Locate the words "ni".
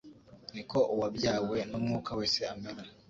0.53-0.63